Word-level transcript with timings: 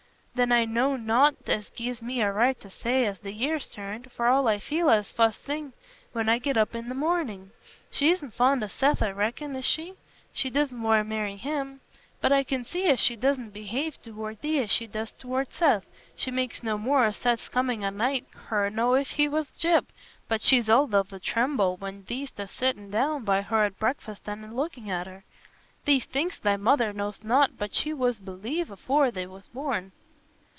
"Then 0.33 0.53
I 0.53 0.65
knowna 0.65 0.97
nought 1.03 1.35
as 1.49 1.69
gi'es 1.69 2.01
me 2.01 2.21
a 2.21 2.31
right 2.31 2.59
to 2.61 2.69
say 2.69 3.05
as 3.05 3.19
the 3.19 3.33
year's 3.33 3.69
turned, 3.69 4.11
for 4.11 4.25
all 4.27 4.47
I 4.47 4.57
feel 4.59 4.89
it 4.89 5.05
fust 5.05 5.41
thing 5.41 5.73
when 6.13 6.29
I 6.29 6.39
get 6.39 6.57
up 6.57 6.73
i' 6.73 6.81
th' 6.81 6.95
morning. 6.95 7.51
She 7.91 8.09
isna 8.11 8.31
fond 8.31 8.63
o' 8.63 8.67
Seth, 8.67 9.03
I 9.03 9.11
reckon, 9.11 9.55
is 9.57 9.65
she? 9.65 9.95
She 10.33 10.49
doesna 10.49 10.81
want 10.81 11.01
to 11.01 11.03
marry 11.03 11.35
him? 11.35 11.81
But 12.21 12.31
I 12.31 12.43
can 12.43 12.63
see 12.65 12.85
as 12.85 12.99
she 12.99 13.15
doesna 13.17 13.51
behave 13.51 14.01
tow'rt 14.01 14.41
thee 14.41 14.63
as 14.63 14.71
she 14.71 14.87
daes 14.87 15.13
tow'rt 15.13 15.53
Seth. 15.53 15.85
She 16.15 16.31
makes 16.31 16.63
no 16.63 16.75
more 16.77 17.03
o' 17.05 17.11
Seth's 17.11 17.49
coming 17.49 17.83
a 17.83 17.91
nigh 17.91 18.23
her 18.47 18.69
nor 18.71 18.97
if 18.97 19.09
he 19.11 19.27
war 19.29 19.43
Gyp, 19.59 19.85
but 20.29 20.41
she's 20.41 20.69
all 20.69 20.95
of 20.95 21.11
a 21.13 21.19
tremble 21.19 21.75
when 21.77 22.05
thee't 22.05 22.39
a 22.39 22.47
sittin' 22.47 22.89
down 22.89 23.25
by 23.25 23.41
her 23.43 23.65
at 23.65 23.77
breakfast 23.77 24.27
an' 24.29 24.43
a 24.45 24.55
looking 24.55 24.89
at 24.89 25.07
her. 25.07 25.23
Thee 25.85 25.99
think'st 25.99 26.41
thy 26.41 26.55
mother 26.57 26.93
knows 26.93 27.21
nought, 27.23 27.59
but 27.59 27.75
she 27.75 27.93
war 27.93 28.13
alive 28.25 28.71
afore 28.71 29.11
thee 29.11 29.27
wast 29.27 29.53
born." 29.53 29.91